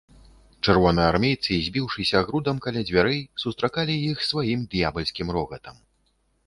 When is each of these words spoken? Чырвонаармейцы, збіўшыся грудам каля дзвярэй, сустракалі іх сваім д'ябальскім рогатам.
Чырвонаармейцы, 0.63 1.53
збіўшыся 1.67 2.17
грудам 2.31 2.63
каля 2.65 2.81
дзвярэй, 2.91 3.21
сустракалі 3.45 4.01
іх 4.09 4.17
сваім 4.31 4.69
д'ябальскім 4.75 5.27
рогатам. 5.39 5.75